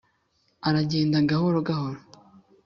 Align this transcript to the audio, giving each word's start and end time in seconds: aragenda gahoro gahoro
aragenda 0.67 1.27
gahoro 1.29 1.57
gahoro 1.67 1.99